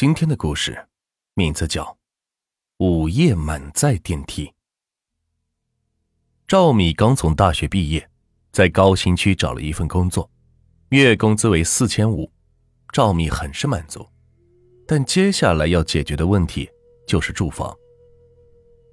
[0.00, 0.86] 今天的故事
[1.34, 1.82] 名字叫
[2.78, 4.46] 《午夜满载电梯》。
[6.46, 8.08] 赵米刚从大学毕业，
[8.52, 10.30] 在高新区找了一份工作，
[10.90, 12.30] 月工资为四千五，
[12.92, 14.06] 赵米很是满足。
[14.86, 16.70] 但接下来要解决的问题
[17.04, 17.76] 就是住房。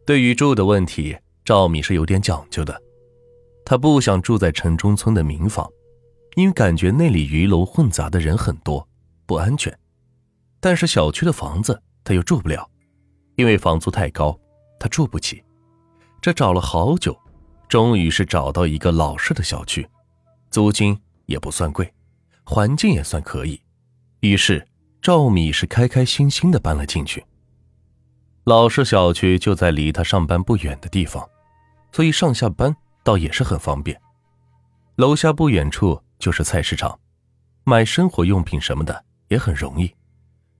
[0.08, 2.82] 对于住的问题，赵米是有点讲究的，
[3.64, 5.72] 他不想住在城中村的民房，
[6.36, 8.90] 因为感觉那里鱼龙混杂的人很多，
[9.28, 9.72] 不安全。
[10.66, 12.68] 但是小区的房子他又住不了，
[13.36, 14.36] 因为房租太高，
[14.80, 15.44] 他住不起。
[16.20, 17.16] 这找了好久，
[17.70, 19.88] 终于是找到一个老式的小区，
[20.50, 21.94] 租金也不算贵，
[22.44, 23.62] 环境也算可以。
[24.22, 24.68] 于是
[25.04, 27.24] 赵米是开开心心的搬了进去。
[28.46, 31.24] 老式小区就在离他上班不远的地方，
[31.92, 34.02] 所以上下班倒也是很方便。
[34.96, 37.00] 楼下不远处就是菜市场，
[37.66, 39.94] 买生活用品什么的也很容易。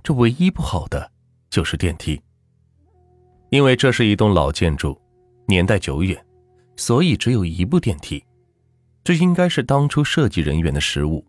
[0.06, 1.12] 这唯一不好的
[1.50, 2.22] 就是电梯，
[3.50, 4.96] 因为这是一栋老建筑，
[5.48, 6.24] 年代久远，
[6.76, 8.24] 所以只有一部电梯。
[9.04, 11.26] 这应该是当初设计人员的失误。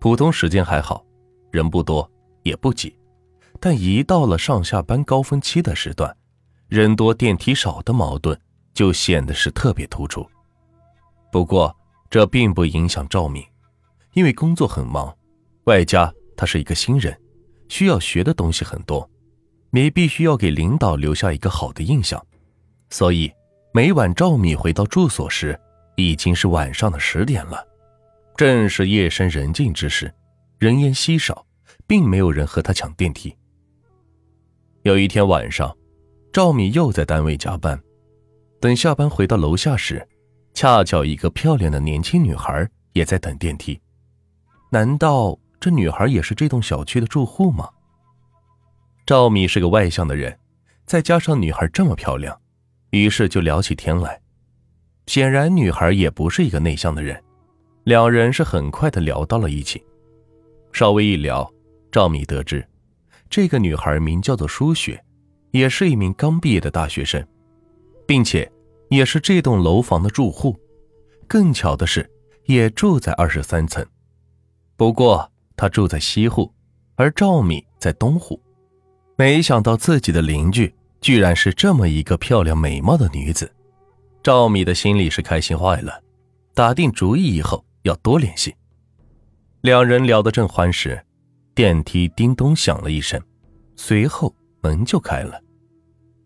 [0.00, 1.06] 普通时间还好，
[1.52, 2.10] 人不多
[2.42, 2.98] 也不挤，
[3.60, 6.12] 但一到了上下班高峰期的时段，
[6.66, 8.36] 人多电梯少的矛盾
[8.72, 10.28] 就显得是特别突出。
[11.30, 11.72] 不过
[12.10, 13.40] 这并不影响赵敏，
[14.14, 15.16] 因为工作很忙，
[15.66, 17.16] 外加他是一个新人。
[17.68, 19.08] 需要学的东西很多，
[19.70, 22.24] 你必须要给领导留下一个好的印象，
[22.90, 23.32] 所以
[23.72, 25.58] 每晚赵米回到住所时，
[25.96, 27.66] 已经是晚上的十点了，
[28.36, 30.12] 正是夜深人静之时，
[30.58, 31.44] 人烟稀少，
[31.86, 33.36] 并没有人和他抢电梯。
[34.82, 35.76] 有一天晚上，
[36.32, 37.80] 赵米又在单位加班，
[38.60, 40.06] 等下班回到楼下时，
[40.52, 43.80] 恰巧一个漂亮的年轻女孩也在等电梯，
[44.70, 45.38] 难道？
[45.64, 47.70] 这女孩也是这栋小区的住户吗？
[49.06, 50.38] 赵米是个外向的人，
[50.84, 52.38] 再加上女孩这么漂亮，
[52.90, 54.20] 于是就聊起天来。
[55.06, 57.18] 显然，女孩也不是一个内向的人，
[57.84, 59.82] 两人是很快的聊到了一起。
[60.70, 61.50] 稍微一聊，
[61.90, 62.62] 赵米得知，
[63.30, 65.02] 这个女孩名叫做舒雪，
[65.52, 67.26] 也是一名刚毕业的大学生，
[68.06, 68.52] 并且
[68.90, 70.54] 也是这栋楼房的住户。
[71.26, 72.06] 更巧的是，
[72.44, 73.82] 也住在二十三层。
[74.76, 75.30] 不过。
[75.56, 76.52] 他住在西户，
[76.96, 78.40] 而赵米在东户。
[79.16, 83.52] 没想到自己的邻居居然是这么一个漂亮美貌的女子，
[84.22, 86.02] 赵米的心里是开心坏了，
[86.54, 88.54] 打定主意以后要多联系。
[89.60, 91.04] 两人聊得正欢时，
[91.54, 93.22] 电梯叮咚响了一声，
[93.76, 95.40] 随后门就开了。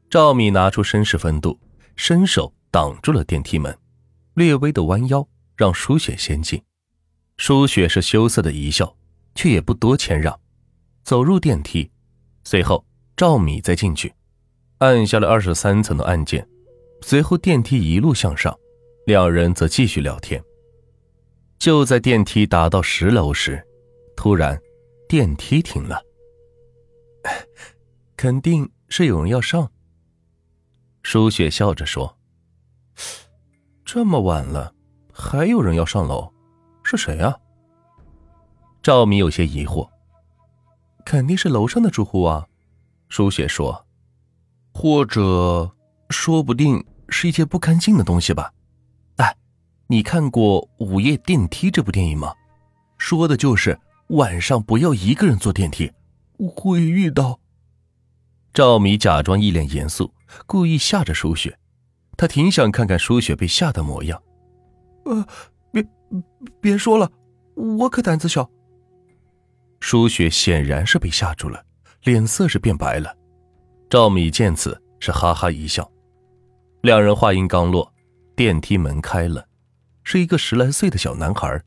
[0.09, 1.59] 赵米拿出绅士风度，
[1.95, 3.77] 伸手挡住了电梯门，
[4.35, 6.63] 略微的弯腰让舒雪先进。
[7.37, 8.97] 舒雪是羞涩的一笑。
[9.39, 10.37] 却也不多谦让，
[11.05, 11.89] 走入电梯，
[12.43, 12.85] 随后
[13.17, 14.13] 赵米再进去，
[14.79, 16.45] 按下了二十三层的按键，
[17.03, 18.59] 随后电梯一路向上，
[19.07, 20.43] 两人则继续聊天。
[21.57, 23.65] 就在电梯达到十楼时，
[24.17, 24.61] 突然
[25.09, 26.03] 电梯停了，
[28.19, 29.71] 肯定是有人要上。
[31.05, 32.19] 舒雪笑着说
[33.87, 34.75] ：“这么晚了，
[35.13, 36.29] 还有人要上楼，
[36.83, 37.39] 是谁啊？”
[38.89, 39.87] 赵敏有些疑惑，
[41.05, 42.47] 肯定是楼上的住户啊。
[43.11, 43.85] 舒雪说
[44.73, 45.71] ：“或者，
[46.09, 48.51] 说不定是一些不干净的东西吧。”
[49.17, 49.37] 哎，
[49.89, 52.33] 你看过《午夜电梯》这部电影吗？
[52.97, 55.93] 说的就是晚上不要一个人坐电梯，
[56.57, 57.39] 会遇到。
[58.55, 60.11] 赵米假装一脸严肃，
[60.47, 61.59] 故意吓着舒雪。
[62.17, 64.23] 他挺想看看舒雪被吓的模样。
[65.05, 65.27] 呃，
[65.71, 65.87] 别
[66.59, 67.13] 别说了，
[67.55, 68.51] 我可胆子小。
[69.91, 71.65] 舒雪显然是被吓住了，
[72.03, 73.17] 脸色是变白了。
[73.89, 75.91] 赵米见此是哈哈一笑。
[76.83, 77.91] 两人话音刚落，
[78.37, 79.49] 电梯门开了，
[80.05, 81.59] 是一个十来岁的小男孩，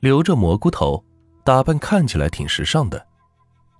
[0.00, 1.04] 留着蘑菇头，
[1.44, 3.06] 打扮看起来挺时尚的。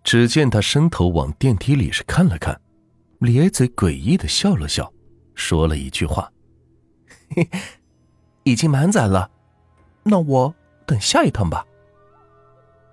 [0.04, 2.60] 只见他伸头往电梯里是看了看，
[3.18, 4.88] 咧嘴诡异的笑了笑，
[5.34, 6.30] 说了一句话
[7.34, 7.50] ：“嘿，
[8.44, 9.28] 已经满载了，
[10.04, 10.54] 那我
[10.86, 11.66] 等下一趟吧。”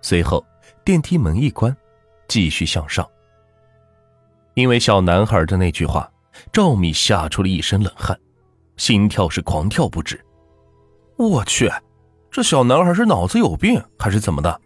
[0.01, 0.44] 随后。
[0.88, 1.75] 电梯门一关，
[2.30, 3.06] 继续向上。
[4.54, 6.10] 因为小男孩的那句话，
[6.54, 8.18] 赵敏吓出了一身冷汗，
[8.78, 10.25] 心跳是狂跳不止。
[11.18, 11.69] 我去，
[12.31, 14.62] 这小男孩是脑子有病还是怎么的？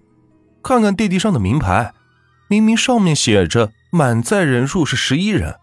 [0.62, 1.92] 看看电梯上的名牌，
[2.48, 5.58] 明明上面写着满载人数是十一人，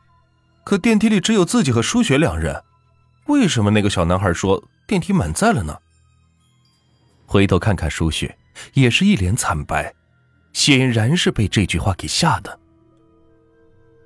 [0.65, 2.65] 可电梯里只有自己和舒雪两人，
[3.29, 5.79] 为什么那个小男孩说电梯满载了呢？
[7.27, 8.37] 回头看看舒雪，
[8.73, 9.95] 也是一脸惨白。
[10.59, 12.59] 显然是被这句话给吓的，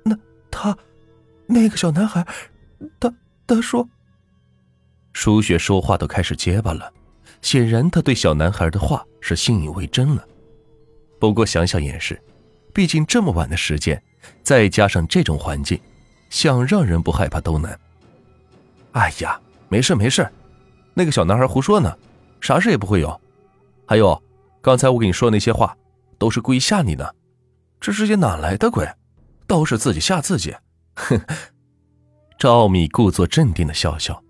[0.03, 0.15] 那
[0.51, 0.77] 他，
[1.47, 2.23] 那个小男孩，
[2.99, 3.11] 他
[3.47, 3.89] 他说。
[5.13, 6.93] 舒雪说话都开始结巴了，
[7.41, 10.23] 显然他对小男孩的话是信以为真了。
[11.19, 12.21] 不过想想也是，
[12.71, 13.99] 毕竟这么晚的时间，
[14.43, 15.81] 再加上这种环境，
[16.29, 17.79] 想让人不害怕都难。
[18.91, 20.29] 哎呀，没事没事，
[20.93, 21.97] 那个小男孩胡说呢，
[22.41, 23.19] 啥事也不会有。
[23.87, 24.21] 还有，
[24.61, 25.75] 刚才我跟你说那些话，
[26.23, 27.13] 都是故意吓你的。
[27.81, 28.87] 这世界哪来的鬼？
[29.45, 30.55] 都是自己吓自己。
[30.95, 31.19] 哼！
[32.39, 34.23] 赵米故作镇定的笑笑。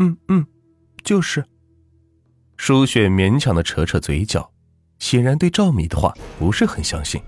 [0.00, 0.44] 嗯嗯，
[1.04, 1.44] 就是。
[2.56, 4.50] 舒雪勉强的扯扯嘴角，
[4.98, 7.22] 显然对赵米的话不是很相信。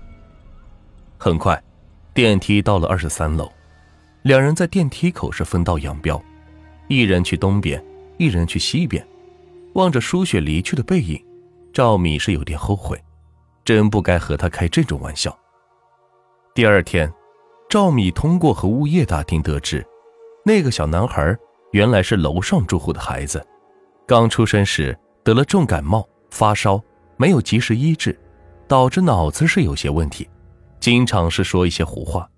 [1.17, 1.63] 很快，
[2.13, 3.49] 电梯到了二十三楼，
[4.23, 6.21] 两人在电梯口是分道扬镳，
[6.89, 7.81] 一人去东边，
[8.17, 9.07] 一人去西边。
[9.75, 11.25] 望着舒雪离去的背影，
[11.71, 13.01] 赵米是有点后悔，
[13.63, 15.37] 真不该和他开这种玩笑。
[16.53, 17.11] 第二天，
[17.69, 19.85] 赵米通过和物业打听得知，
[20.45, 21.37] 那个小男孩
[21.71, 23.45] 原来是楼上住户的孩子，
[24.05, 26.81] 刚出生时得了重感冒，发烧
[27.17, 28.17] 没有及时医治，
[28.67, 30.29] 导致脑子是有些问题，
[30.79, 32.29] 经常是说一些胡话。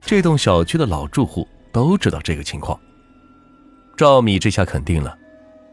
[0.00, 2.78] 这栋小区的老住户都知道这个情况。
[3.96, 5.16] 赵米这下肯定了。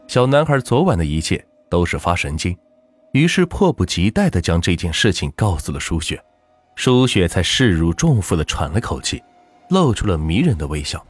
[0.08, 2.56] 小男孩昨晚的一切都是发神经，
[3.14, 6.20] 于是迫不及待地将这件事情告诉了舒雪，
[6.74, 9.22] 舒雪才势如重负地喘了口气，
[9.70, 11.04] 露出了迷人的微笑。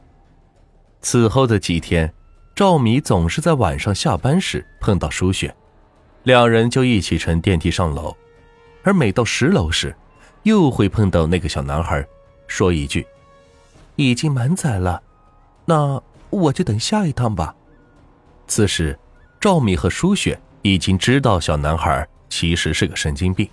[1.01, 2.13] 此后的几天，
[2.55, 5.55] 赵米总是在晚上下班时碰到舒雪，
[6.21, 8.15] 两人就一起乘电梯上楼，
[8.83, 9.95] 而每到十楼时，
[10.43, 12.05] 又会碰到那个小男孩，
[12.45, 13.03] 说一句
[13.97, 15.01] ：“已经满载了，
[15.65, 15.99] 那
[16.29, 17.55] 我就等下一趟吧。”
[18.45, 18.95] 此时，
[19.39, 23.47] 赵米和舒雪已经知道小男孩其实是个神经病，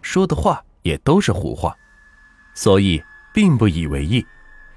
[0.00, 1.76] 说的话也都是胡话，
[2.54, 3.02] 所以
[3.34, 4.24] 并不以为意，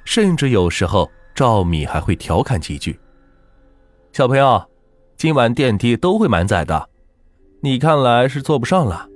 [0.03, 2.99] 甚至有时候赵米还会调侃几句
[4.11, 4.61] ：“小朋友，
[5.15, 6.89] 今晚电梯都会满载的，
[7.61, 9.07] 你看来是坐不上了，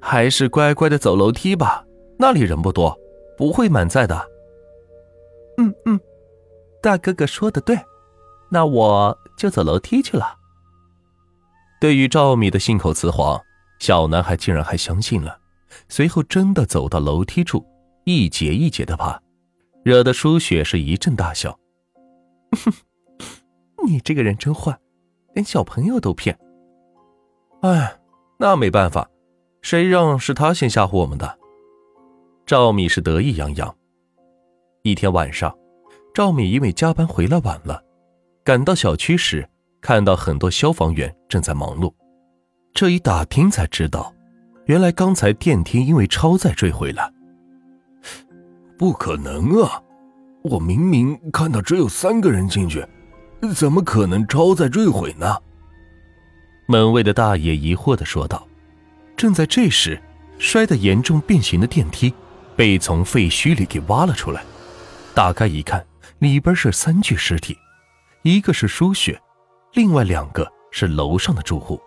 [0.00, 1.84] 还是乖乖的走楼梯吧，
[2.18, 2.98] 那里人不多，
[3.36, 4.26] 不会满载的。”
[5.60, 6.00] 嗯嗯，
[6.82, 7.78] 大哥哥说的对，
[8.48, 9.18] 那我。
[9.36, 10.37] 就走楼梯去了。
[11.80, 13.40] 对于赵米的信口雌黄，
[13.78, 15.38] 小男孩竟然还相信了。
[15.88, 17.64] 随后真的走到楼梯处，
[18.04, 19.20] 一节一节的爬，
[19.84, 21.56] 惹得舒雪是一阵大笑。
[22.52, 22.72] 哼
[23.86, 24.76] 你这个人真坏，
[25.34, 26.36] 连小朋友都骗。
[27.60, 28.00] 哎，
[28.38, 29.08] 那没办法，
[29.62, 31.38] 谁让是他先吓唬我们的？
[32.44, 33.72] 赵米是得意洋洋。
[34.82, 35.56] 一天晚上，
[36.12, 37.84] 赵米因为加班回来晚了。
[38.42, 39.48] 赶到小区时，
[39.80, 41.92] 看到很多消防员正在忙碌。
[42.74, 44.14] 这一打听才知道，
[44.66, 47.12] 原来刚才电梯因为超载坠毁了。
[48.76, 49.82] 不可能啊！
[50.42, 52.86] 我明明看到只有三个人进去，
[53.54, 55.36] 怎么可能超载坠毁呢？
[56.66, 58.46] 门卫的大爷疑惑的说道。
[59.16, 60.00] 正在这时，
[60.38, 62.14] 摔得严重变形的电梯
[62.54, 64.44] 被从废墟里给挖了出来，
[65.12, 65.84] 打开一看，
[66.20, 67.58] 里边是三具尸体。
[68.22, 69.20] 一个是舒雪，
[69.72, 71.80] 另外两个是楼上的住户。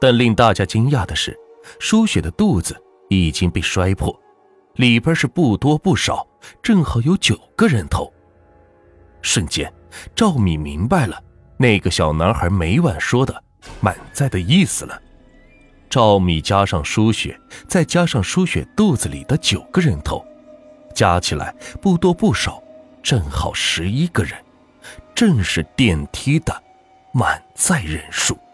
[0.00, 1.38] 但令大家惊讶的是，
[1.78, 2.76] 舒雪的肚子
[3.08, 4.14] 已经被摔破，
[4.74, 6.26] 里边是不多不少，
[6.62, 8.12] 正好有九个人头。
[9.22, 9.72] 瞬间，
[10.14, 11.18] 赵米明白了
[11.56, 13.42] 那个小男孩每晚说的
[13.80, 15.00] “满载”的意思了。
[15.88, 20.22] 赵米加上舒雪，再加上舒雪肚子里的九个人头，
[20.94, 22.62] 加起来不多不少，
[23.02, 24.36] 正好十一个人。
[25.14, 26.62] 正是电梯的
[27.18, 28.45] 满载人数。